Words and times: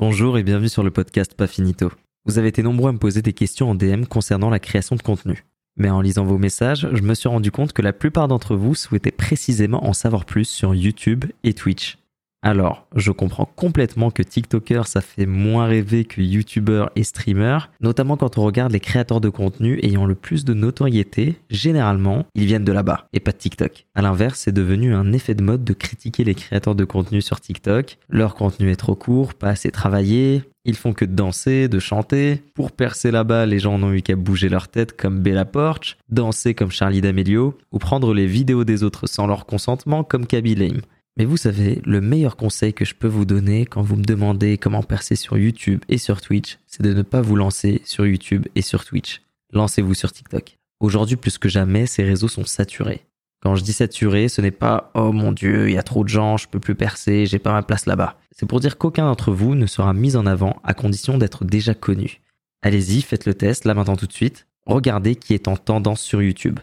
Bonjour 0.00 0.38
et 0.38 0.42
bienvenue 0.42 0.70
sur 0.70 0.82
le 0.82 0.90
podcast 0.90 1.34
Pas 1.34 1.46
Finito. 1.46 1.92
Vous 2.24 2.38
avez 2.38 2.48
été 2.48 2.62
nombreux 2.62 2.88
à 2.88 2.92
me 2.92 2.98
poser 2.98 3.20
des 3.20 3.34
questions 3.34 3.68
en 3.68 3.74
DM 3.74 4.04
concernant 4.04 4.48
la 4.48 4.58
création 4.58 4.96
de 4.96 5.02
contenu. 5.02 5.44
Mais 5.76 5.90
en 5.90 6.00
lisant 6.00 6.24
vos 6.24 6.38
messages, 6.38 6.88
je 6.90 7.02
me 7.02 7.12
suis 7.12 7.28
rendu 7.28 7.50
compte 7.50 7.74
que 7.74 7.82
la 7.82 7.92
plupart 7.92 8.26
d'entre 8.26 8.56
vous 8.56 8.74
souhaitaient 8.74 9.10
précisément 9.10 9.84
en 9.84 9.92
savoir 9.92 10.24
plus 10.24 10.46
sur 10.46 10.74
YouTube 10.74 11.26
et 11.44 11.52
Twitch. 11.52 11.98
Alors, 12.42 12.86
je 12.96 13.10
comprends 13.10 13.44
complètement 13.44 14.10
que 14.10 14.22
TikToker 14.22 14.86
ça 14.86 15.02
fait 15.02 15.26
moins 15.26 15.66
rêver 15.66 16.04
que 16.04 16.22
YouTuber 16.22 16.86
et 16.96 17.04
streamer, 17.04 17.58
notamment 17.82 18.16
quand 18.16 18.38
on 18.38 18.44
regarde 18.44 18.72
les 18.72 18.80
créateurs 18.80 19.20
de 19.20 19.28
contenu 19.28 19.78
ayant 19.82 20.06
le 20.06 20.14
plus 20.14 20.46
de 20.46 20.54
notoriété, 20.54 21.36
généralement, 21.50 22.24
ils 22.34 22.46
viennent 22.46 22.64
de 22.64 22.72
là-bas 22.72 23.08
et 23.12 23.20
pas 23.20 23.32
de 23.32 23.36
TikTok. 23.36 23.86
À 23.94 24.00
l'inverse, 24.00 24.40
c'est 24.40 24.52
devenu 24.52 24.94
un 24.94 25.12
effet 25.12 25.34
de 25.34 25.42
mode 25.42 25.64
de 25.64 25.74
critiquer 25.74 26.24
les 26.24 26.34
créateurs 26.34 26.74
de 26.74 26.84
contenu 26.84 27.20
sur 27.20 27.40
TikTok. 27.40 27.98
Leur 28.08 28.34
contenu 28.34 28.70
est 28.70 28.76
trop 28.76 28.94
court, 28.94 29.34
pas 29.34 29.48
assez 29.48 29.70
travaillé, 29.70 30.42
ils 30.64 30.76
font 30.76 30.92
que 30.92 31.04
de 31.04 31.14
danser, 31.14 31.68
de 31.68 31.78
chanter. 31.78 32.42
Pour 32.54 32.72
percer 32.72 33.10
là-bas, 33.10 33.46
les 33.46 33.58
gens 33.58 33.78
n'ont 33.78 33.92
eu 33.92 34.02
qu'à 34.02 34.16
bouger 34.16 34.48
leur 34.48 34.68
tête 34.68 34.96
comme 34.96 35.20
Bella 35.20 35.44
Porch, 35.44 35.96
danser 36.08 36.54
comme 36.54 36.70
Charlie 36.70 37.00
D'Amelio, 37.00 37.58
ou 37.72 37.78
prendre 37.78 38.14
les 38.14 38.26
vidéos 38.26 38.64
des 38.64 38.82
autres 38.82 39.06
sans 39.06 39.26
leur 39.26 39.46
consentement 39.46 40.04
comme 40.04 40.26
Kaby 40.26 40.54
Lame. 40.54 40.80
Mais 41.16 41.24
vous 41.24 41.36
savez, 41.36 41.80
le 41.84 42.00
meilleur 42.00 42.36
conseil 42.36 42.72
que 42.72 42.84
je 42.84 42.94
peux 42.94 43.08
vous 43.08 43.24
donner 43.24 43.66
quand 43.66 43.82
vous 43.82 43.96
me 43.96 44.04
demandez 44.04 44.58
comment 44.58 44.82
percer 44.82 45.16
sur 45.16 45.36
YouTube 45.36 45.82
et 45.88 45.98
sur 45.98 46.20
Twitch, 46.20 46.58
c'est 46.66 46.82
de 46.82 46.94
ne 46.94 47.02
pas 47.02 47.20
vous 47.20 47.36
lancer 47.36 47.82
sur 47.84 48.06
YouTube 48.06 48.46
et 48.54 48.62
sur 48.62 48.84
Twitch. 48.84 49.20
Lancez-vous 49.52 49.94
sur 49.94 50.12
TikTok. 50.12 50.58
Aujourd'hui, 50.78 51.16
plus 51.16 51.36
que 51.36 51.48
jamais, 51.48 51.86
ces 51.86 52.04
réseaux 52.04 52.28
sont 52.28 52.44
saturés. 52.44 53.04
Quand 53.42 53.54
je 53.54 53.62
dis 53.62 53.72
saturé, 53.72 54.28
ce 54.28 54.40
n'est 54.40 54.50
pas 54.50 54.90
oh 54.94 55.12
mon 55.12 55.32
dieu, 55.32 55.68
il 55.68 55.74
y 55.74 55.78
a 55.78 55.82
trop 55.82 56.04
de 56.04 56.08
gens, 56.08 56.36
je 56.36 56.46
peux 56.46 56.60
plus 56.60 56.74
percer, 56.74 57.26
j'ai 57.26 57.38
pas 57.38 57.52
ma 57.52 57.62
place 57.62 57.86
là-bas. 57.86 58.16
C'est 58.30 58.46
pour 58.46 58.60
dire 58.60 58.78
qu'aucun 58.78 59.06
d'entre 59.06 59.32
vous 59.32 59.54
ne 59.54 59.66
sera 59.66 59.94
mis 59.94 60.16
en 60.16 60.26
avant 60.26 60.60
à 60.62 60.74
condition 60.74 61.18
d'être 61.18 61.44
déjà 61.44 61.74
connu. 61.74 62.20
Allez-y, 62.62 63.00
faites 63.00 63.24
le 63.26 63.34
test 63.34 63.64
là 63.64 63.74
maintenant 63.74 63.96
tout 63.96 64.06
de 64.06 64.12
suite. 64.12 64.46
Regardez 64.66 65.16
qui 65.16 65.32
est 65.32 65.48
en 65.48 65.56
tendance 65.56 66.02
sur 66.02 66.22
YouTube. 66.22 66.60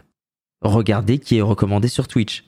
Regardez 0.62 1.18
qui 1.18 1.38
est 1.38 1.42
recommandé 1.42 1.88
sur 1.88 2.06
Twitch. 2.06 2.47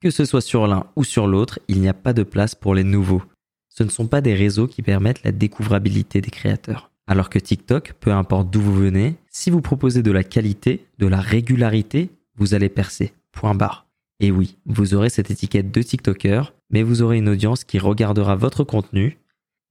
Que 0.00 0.10
ce 0.10 0.24
soit 0.24 0.40
sur 0.40 0.66
l'un 0.66 0.86
ou 0.96 1.04
sur 1.04 1.26
l'autre, 1.26 1.58
il 1.68 1.80
n'y 1.80 1.88
a 1.88 1.94
pas 1.94 2.14
de 2.14 2.22
place 2.22 2.54
pour 2.54 2.74
les 2.74 2.84
nouveaux. 2.84 3.22
Ce 3.68 3.82
ne 3.82 3.90
sont 3.90 4.06
pas 4.06 4.22
des 4.22 4.34
réseaux 4.34 4.66
qui 4.66 4.80
permettent 4.80 5.22
la 5.24 5.32
découvrabilité 5.32 6.22
des 6.22 6.30
créateurs. 6.30 6.90
Alors 7.06 7.28
que 7.28 7.38
TikTok, 7.38 7.92
peu 8.00 8.10
importe 8.10 8.50
d'où 8.50 8.60
vous 8.60 8.74
venez, 8.74 9.16
si 9.30 9.50
vous 9.50 9.60
proposez 9.60 10.02
de 10.02 10.10
la 10.10 10.24
qualité, 10.24 10.86
de 10.98 11.06
la 11.06 11.20
régularité, 11.20 12.10
vous 12.36 12.54
allez 12.54 12.70
percer. 12.70 13.12
Point 13.32 13.54
barre. 13.54 13.86
Et 14.20 14.30
oui, 14.30 14.56
vous 14.64 14.94
aurez 14.94 15.10
cette 15.10 15.30
étiquette 15.30 15.70
de 15.70 15.82
TikToker, 15.82 16.54
mais 16.70 16.82
vous 16.82 17.02
aurez 17.02 17.18
une 17.18 17.28
audience 17.28 17.64
qui 17.64 17.78
regardera 17.78 18.36
votre 18.36 18.64
contenu, 18.64 19.18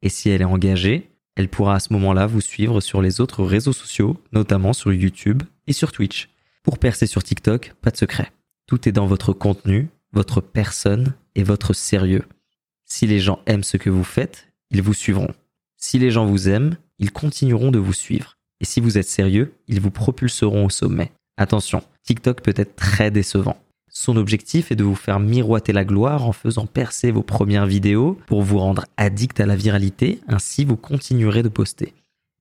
et 0.02 0.10
si 0.10 0.30
elle 0.30 0.42
est 0.42 0.46
engagée, 0.46 1.10
elle 1.36 1.50
pourra 1.50 1.76
à 1.76 1.80
ce 1.80 1.94
moment-là 1.94 2.28
vous 2.28 2.42
suivre 2.42 2.82
sur 2.82 3.02
les 3.02 3.22
autres 3.22 3.44
réseaux 3.44 3.74
sociaux, 3.74 4.18
notamment 4.32 4.74
sur 4.74 4.94
YouTube 4.94 5.44
et 5.68 5.74
sur 5.74 5.92
Twitch. 5.92 6.30
Pour 6.64 6.78
percer 6.78 7.08
sur 7.08 7.24
TikTok, 7.24 7.74
pas 7.82 7.92
de 7.92 7.98
secret. 7.98 8.32
Tout 8.68 8.88
est 8.88 8.92
dans 8.92 9.08
votre 9.08 9.34
contenu, 9.34 9.90
votre 10.12 10.42
personne 10.42 11.14
et 11.36 11.44
votre 11.44 11.74
sérieux. 11.74 12.24
Si 12.86 13.08
les 13.08 13.20
gens 13.20 13.40
aiment 13.46 13.64
ce 13.64 13.78
que 13.78 13.90
vous 13.90 14.04
faites, 14.04 14.48
ils 14.72 14.82
vous 14.82 14.94
suivront. 14.94 15.34
Si 15.78 16.00
les 16.00 16.12
gens 16.12 16.26
vous 16.26 16.50
aiment, 16.50 16.76
ils 16.98 17.12
continueront 17.12 17.72
de 17.72 17.80
vous 17.80 17.94
suivre. 17.94 18.38
Et 18.60 18.66
si 18.66 18.82
vous 18.82 18.98
êtes 18.98 19.08
sérieux, 19.08 19.54
ils 19.68 19.80
vous 19.80 19.92
propulseront 19.92 20.66
au 20.66 20.70
sommet. 20.70 21.12
Attention, 21.38 21.84
TikTok 22.04 22.42
peut 22.42 22.54
être 22.56 22.76
très 22.76 23.12
décevant. 23.12 23.58
Son 23.88 24.18
objectif 24.18 24.72
est 24.72 24.76
de 24.76 24.84
vous 24.84 24.96
faire 24.96 25.20
miroiter 25.20 25.74
la 25.74 25.86
gloire 25.86 26.26
en 26.26 26.32
faisant 26.32 26.68
percer 26.68 27.12
vos 27.12 27.24
premières 27.24 27.66
vidéos 27.66 28.20
pour 28.28 28.44
vous 28.44 28.60
rendre 28.60 28.86
addict 28.98 29.40
à 29.40 29.46
la 29.46 29.56
viralité, 29.56 30.20
ainsi 30.28 30.66
vous 30.66 30.76
continuerez 30.76 31.42
de 31.42 31.50
poster. 31.50 31.94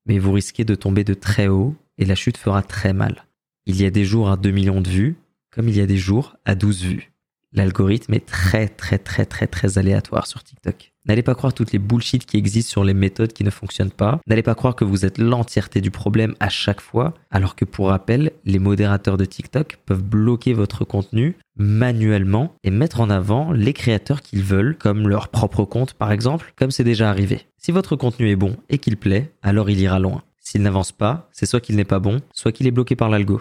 Mais 0.07 0.19
vous 0.19 0.33
risquez 0.33 0.65
de 0.65 0.75
tomber 0.75 1.05
de 1.05 1.15
très 1.15 1.49
haut 1.49 1.75
et 1.97 2.05
la 2.05 2.15
chute 2.15 2.37
fera 2.37 2.63
très 2.63 2.93
mal. 2.93 3.25
Il 3.67 3.81
y 3.81 3.87
a 3.87 3.91
des 3.91 4.05
jours 4.05 4.31
à 4.31 4.37
2 4.37 4.51
millions 4.51 4.81
de 4.81 4.89
vues, 4.89 5.17
comme 5.51 5.69
il 5.69 5.77
y 5.77 5.81
a 5.81 5.87
des 5.87 5.97
jours 5.97 6.37
à 6.45 6.55
12 6.55 6.83
vues. 6.83 7.13
L'algorithme 7.53 8.13
est 8.13 8.27
très 8.27 8.69
très 8.69 8.99
très 8.99 9.25
très 9.25 9.47
très 9.47 9.79
aléatoire 9.79 10.27
sur 10.27 10.45
TikTok. 10.45 10.93
N'allez 11.07 11.23
pas 11.23 11.35
croire 11.35 11.55
toutes 11.55 11.73
les 11.73 11.79
bullshit 11.79 12.27
qui 12.27 12.37
existent 12.37 12.71
sur 12.71 12.85
les 12.85 12.93
méthodes 12.93 13.33
qui 13.33 13.43
ne 13.43 13.51
fonctionnent 13.51 13.91
pas. 13.91 14.21
N'allez 14.27 14.43
pas 14.43 14.55
croire 14.55 14.77
que 14.77 14.85
vous 14.85 15.07
êtes 15.07 15.17
l'entièreté 15.17 15.81
du 15.81 15.91
problème 15.91 16.35
à 16.41 16.51
chaque 16.51 16.83
fois, 16.83 17.15
alors 17.31 17.57
que 17.57 17.65
pour 17.65 17.89
rappel, 17.89 18.33
les 18.45 18.59
modérateurs 18.59 19.17
de 19.17 19.25
TikTok 19.25 19.79
peuvent 19.87 20.03
bloquer 20.03 20.53
votre 20.53 20.85
contenu 20.85 21.39
manuellement 21.57 22.55
et 22.65 22.71
mettre 22.71 23.01
en 23.01 23.09
avant 23.09 23.53
les 23.53 23.73
créateurs 23.73 24.21
qu'ils 24.21 24.43
veulent, 24.43 24.77
comme 24.77 25.09
leur 25.09 25.29
propre 25.29 25.65
compte 25.65 25.95
par 25.95 26.13
exemple, 26.13 26.53
comme 26.57 26.71
c'est 26.71 26.85
déjà 26.85 27.09
arrivé. 27.09 27.47
Si 27.57 27.73
votre 27.73 27.97
contenu 27.97 28.29
est 28.31 28.37
bon 28.37 28.57
et 28.69 28.77
qu'il 28.77 28.99
plaît, 28.99 29.33
alors 29.41 29.71
il 29.71 29.81
ira 29.81 29.99
loin. 29.99 30.23
S'il 30.39 30.61
n'avance 30.63 30.93
pas, 30.93 31.31
c'est 31.33 31.47
soit 31.47 31.61
qu'il 31.61 31.77
n'est 31.77 31.85
pas 31.85 31.99
bon, 31.99 32.21
soit 32.33 32.53
qu'il 32.53 32.67
est 32.67 32.73
bloqué 32.73 32.97
par 32.97 33.09
l'algo. 33.09 33.41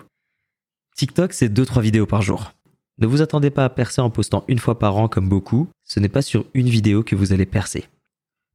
TikTok, 0.95 1.34
c'est 1.34 1.53
2-3 1.53 1.81
vidéos 1.81 2.07
par 2.07 2.22
jour. 2.22 2.53
Ne 2.99 3.05
vous 3.05 3.21
attendez 3.21 3.51
pas 3.51 3.65
à 3.65 3.69
percer 3.69 4.01
en 4.01 4.09
postant 4.09 4.43
une 4.47 4.57
fois 4.57 4.79
par 4.79 4.97
an 4.97 5.07
comme 5.07 5.29
beaucoup, 5.29 5.67
ce 5.83 5.99
n'est 5.99 6.09
pas 6.09 6.23
sur 6.23 6.45
une 6.55 6.69
vidéo 6.69 7.03
que 7.03 7.15
vous 7.15 7.31
allez 7.31 7.45
percer. 7.45 7.85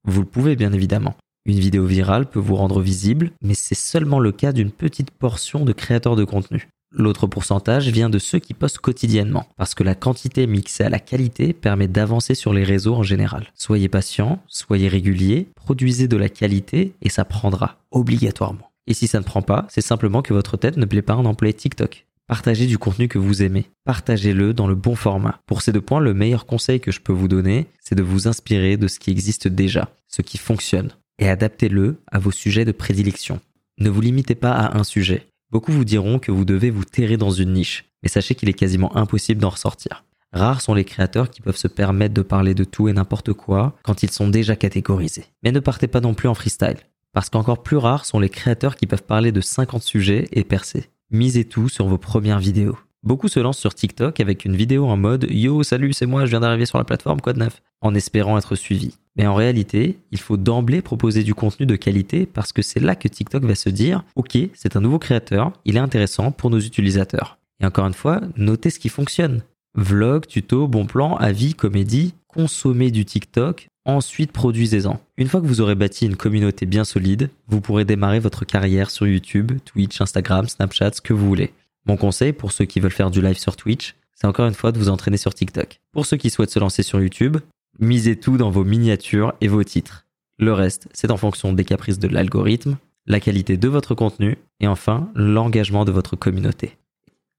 Vous 0.05 0.21
le 0.21 0.27
pouvez 0.27 0.57
bien 0.57 0.73
évidemment. 0.73 1.15
Une 1.45 1.61
vidéo 1.61 1.87
virale 1.87 2.27
peut 2.27 2.41
vous 2.41 2.57
rendre 2.57 2.81
visible, 2.81 3.31
mais 3.41 3.55
c'est 3.55 3.77
seulement 3.77 4.19
le 4.19 4.33
cas 4.33 4.53
d'une 4.53 4.73
petite 4.73 5.13
portion 5.13 5.65
de 5.65 5.73
créateurs 5.73 6.17
de 6.17 6.25
contenu. 6.25 6.69
L'autre 6.91 7.27
pourcentage 7.27 7.89
vient 7.89 8.11
de 8.11 8.19
ceux 8.19 8.41
qui 8.41 8.53
postent 8.53 8.79
quotidiennement, 8.79 9.47
parce 9.57 9.75
que 9.75 9.85
la 9.85 9.95
quantité 9.95 10.47
mixée 10.47 10.85
à 10.85 10.91
la 10.91 10.99
qualité 10.99 11.53
permet 11.53 11.89
d'avancer 11.89 12.35
sur 12.35 12.53
les 12.53 12.65
réseaux 12.65 12.95
en 12.95 13.03
général. 13.03 13.47
Soyez 13.55 13.89
patient, 13.89 14.43
soyez 14.47 14.89
régulier, 14.89 15.49
produisez 15.55 16.09
de 16.09 16.17
la 16.17 16.29
qualité 16.29 16.95
et 17.01 17.09
ça 17.09 17.25
prendra 17.25 17.79
obligatoirement. 17.93 18.71
Et 18.89 18.95
si 18.95 19.07
ça 19.07 19.21
ne 19.21 19.25
prend 19.25 19.43
pas, 19.43 19.67
c'est 19.71 19.81
simplement 19.81 20.21
que 20.21 20.35
votre 20.35 20.57
tête 20.57 20.77
ne 20.77 20.85
plaît 20.85 21.03
pas 21.03 21.17
en 21.17 21.25
employé 21.25 21.55
TikTok. 21.55 22.07
Partagez 22.33 22.67
du 22.67 22.79
contenu 22.79 23.09
que 23.09 23.19
vous 23.19 23.43
aimez. 23.43 23.67
Partagez-le 23.85 24.55
dans 24.55 24.67
le 24.67 24.75
bon 24.75 24.95
format. 24.95 25.43
Pour 25.45 25.61
ces 25.61 25.71
deux 25.71 25.83
points, 25.83 26.01
le 26.01 26.15
meilleur 26.15 26.47
conseil 26.47 26.81
que 26.81 26.91
je 26.91 27.03
peux 27.03 27.13
vous 27.13 27.29
donner, 27.29 27.67
c'est 27.79 27.95
de 27.95 28.03
vous 28.03 28.27
inspirer 28.27 28.79
de 28.79 28.89
ce 28.89 28.99
qui 28.99 29.11
existe 29.11 29.49
déjà, 29.49 29.91
ce 30.09 30.23
qui 30.23 30.39
fonctionne, 30.39 30.93
et 31.19 31.29
adaptez-le 31.29 31.99
à 32.11 32.19
vos 32.19 32.31
sujets 32.31 32.65
de 32.65 32.73
prédilection. 32.73 33.39
Ne 33.77 33.91
vous 33.91 34.01
limitez 34.01 34.35
pas 34.35 34.53
à 34.53 34.79
un 34.79 34.83
sujet. 34.83 35.27
Beaucoup 35.51 35.73
vous 35.73 35.85
diront 35.85 36.19
que 36.19 36.33
vous 36.33 36.47
devez 36.47 36.71
vous 36.71 36.87
terrer 36.87 37.19
dans 37.19 37.29
une 37.29 37.53
niche, 37.53 37.85
mais 38.03 38.09
sachez 38.09 38.35
qu'il 38.35 38.49
est 38.49 38.55
quasiment 38.55 38.97
impossible 38.97 39.43
d'en 39.43 39.51
ressortir. 39.51 40.03
Rares 40.33 40.63
sont 40.63 40.73
les 40.73 40.87
créateurs 40.87 41.29
qui 41.29 41.43
peuvent 41.43 41.55
se 41.55 41.69
permettre 41.69 42.15
de 42.15 42.23
parler 42.23 42.55
de 42.55 42.65
tout 42.65 42.89
et 42.89 42.95
n'importe 42.95 43.35
quoi 43.35 43.77
quand 43.83 44.03
ils 44.03 44.11
sont 44.11 44.29
déjà 44.29 44.57
catégorisés. 44.57 45.27
Mais 45.43 45.53
ne 45.53 45.61
partez 45.61 45.87
pas 45.87 46.01
non 46.01 46.15
plus 46.15 46.31
en 46.31 46.35
freestyle, 46.35 46.79
parce 47.13 47.29
qu'encore 47.29 47.63
plus 47.63 47.77
rares 47.77 48.07
sont 48.07 48.21
les 48.21 48.31
créateurs 48.31 48.77
qui 48.77 48.87
peuvent 48.87 49.03
parler 49.03 49.33
de 49.33 49.43
50 49.43 49.83
sujets 49.83 50.29
et 50.33 50.45
percer 50.45 50.89
misez 51.13 51.45
tout 51.45 51.69
sur 51.69 51.87
vos 51.87 51.99
premières 51.99 52.41
vidéos. 52.41 52.79
Beaucoup 53.03 53.29
se 53.29 53.41
lancent 53.41 53.59
sur 53.59 53.75
TikTok 53.75 54.21
avec 54.21 54.45
une 54.45 54.57
vidéo 54.57 54.87
en 54.87 54.97
mode 54.97 55.27
Yo, 55.31 55.63
salut, 55.63 55.93
c'est 55.93 56.07
moi, 56.07 56.25
je 56.25 56.31
viens 56.31 56.41
d'arriver 56.41 56.67
sur 56.67 56.79
la 56.79 56.85
plateforme, 56.85 57.21
quoi 57.21 57.33
de 57.33 57.41
neuf? 57.41 57.61
en 57.83 57.95
espérant 57.95 58.39
être 58.39 58.55
suivi. 58.55 58.97
Mais 59.17 59.27
en 59.27 59.35
réalité, 59.35 59.99
il 60.11 60.21
faut 60.21 60.39
d'emblée 60.39 60.81
proposer 60.81 61.23
du 61.23 61.35
contenu 61.35 61.67
de 61.67 61.77
qualité 61.77 62.25
parce 62.25 62.53
que 62.53 62.63
c'est 62.63 62.81
là 62.81 62.95
que 62.95 63.09
TikTok 63.09 63.45
va 63.45 63.55
se 63.55 63.69
dire 63.69 64.05
Ok, 64.17 64.39
c'est 64.55 64.77
un 64.77 64.81
nouveau 64.81 64.99
créateur, 64.99 65.53
il 65.67 65.77
est 65.77 65.81
intéressant 65.81 66.31
pour 66.31 66.49
nos 66.49 66.61
utilisateurs. 66.61 67.39
Et 67.61 67.67
encore 67.67 67.87
une 67.87 67.93
fois, 67.93 68.21
notez 68.37 68.71
ce 68.71 68.79
qui 68.79 68.89
fonctionne. 68.89 69.43
Vlog, 69.75 70.27
tuto, 70.27 70.67
bon 70.69 70.87
plan, 70.87 71.17
avis, 71.17 71.55
comédie, 71.55 72.15
consommez 72.29 72.91
du 72.91 73.05
TikTok, 73.05 73.69
ensuite 73.85 74.33
produisez-en. 74.33 75.01
Une 75.17 75.29
fois 75.29 75.41
que 75.41 75.47
vous 75.47 75.61
aurez 75.61 75.75
bâti 75.75 76.07
une 76.07 76.17
communauté 76.17 76.67
bien 76.67 76.85
solide, 76.85 77.31
vous 77.49 77.61
pourrez 77.61 77.85
démarrer 77.85 78.21
votre 78.21 78.45
carrière 78.45 78.91
sur 78.91 79.07
YouTube, 79.07 79.53
Twitch, 79.65 80.01
Instagram, 80.01 80.49
Snapchat, 80.49 80.93
ce 80.95 81.01
que 81.01 81.13
vous 81.13 81.27
voulez. 81.27 81.53
Mon 81.87 81.97
conseil 81.97 82.33
pour 82.33 82.53
ceux 82.53 82.65
qui 82.65 82.81
veulent 82.81 82.91
faire 82.91 83.11
du 83.11 83.21
live 83.21 83.39
sur 83.39 83.57
Twitch, 83.57 83.95
c'est 84.15 84.27
encore 84.27 84.47
une 84.47 84.55
fois 84.55 84.73
de 84.73 84.79
vous 84.79 84.89
entraîner 84.89 85.17
sur 85.17 85.35
TikTok. 85.35 85.81
Pour 85.93 86.07
ceux 86.07 86.17
qui 86.17 86.31
souhaitent 86.31 86.51
se 86.51 86.61
lancer 86.61 86.83
sur 86.83 87.01
YouTube, 87.01 87.39
misez 87.81 88.17
tout 88.17 88.37
dans 88.37 88.51
vos 88.51 88.65
miniatures 88.65 89.35
et 89.41 89.49
vos 89.49 89.65
titres. 89.65 90.07
Le 90.39 90.53
reste, 90.53 90.89
c'est 90.93 91.11
en 91.11 91.17
fonction 91.17 91.53
des 91.53 91.65
caprices 91.65 91.99
de 91.99 92.09
l'algorithme, 92.09 92.77
la 93.07 93.21
qualité 93.21 93.57
de 93.57 93.69
votre 93.69 93.95
contenu 93.95 94.39
et 94.61 94.69
enfin 94.69 95.11
l'engagement 95.15 95.85
de 95.85 95.93
votre 95.93 96.17
communauté. 96.17 96.77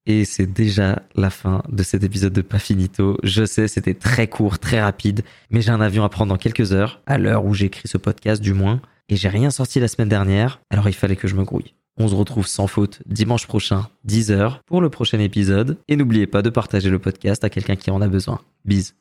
Et 0.05 0.25
c'est 0.25 0.47
déjà 0.51 1.01
la 1.15 1.29
fin 1.29 1.63
de 1.69 1.81
cet 1.81 2.03
épisode 2.03 2.33
de 2.33 2.41
Pas 2.41 2.59
Finito. 2.59 3.17
Je 3.23 3.45
sais, 3.45 3.67
c'était 3.67 3.93
très 3.93 4.27
court, 4.27 4.59
très 4.59 4.81
rapide, 4.81 5.23
mais 5.49 5.61
j'ai 5.61 5.71
un 5.71 5.79
avion 5.79 6.03
à 6.03 6.09
prendre 6.09 6.29
dans 6.29 6.37
quelques 6.37 6.73
heures, 6.73 7.01
à 7.05 7.17
l'heure 7.17 7.45
où 7.45 7.53
j'écris 7.53 7.87
ce 7.87 7.97
podcast 7.97 8.41
du 8.41 8.53
moins, 8.53 8.81
et 9.07 9.15
j'ai 9.15 9.29
rien 9.29 9.49
sorti 9.49 9.79
la 9.79 9.87
semaine 9.87 10.09
dernière, 10.09 10.59
alors 10.69 10.89
il 10.89 10.93
fallait 10.93 11.15
que 11.15 11.27
je 11.27 11.35
me 11.35 11.43
grouille. 11.43 11.73
On 11.97 12.07
se 12.07 12.15
retrouve 12.15 12.47
sans 12.47 12.67
faute 12.67 13.01
dimanche 13.05 13.47
prochain, 13.47 13.87
10h, 14.07 14.59
pour 14.65 14.81
le 14.81 14.89
prochain 14.89 15.19
épisode, 15.19 15.77
et 15.87 15.95
n'oubliez 15.95 16.27
pas 16.27 16.41
de 16.41 16.49
partager 16.49 16.89
le 16.89 16.99
podcast 16.99 17.43
à 17.43 17.49
quelqu'un 17.49 17.75
qui 17.75 17.91
en 17.91 18.01
a 18.01 18.07
besoin. 18.07 18.41
Bise. 18.65 18.95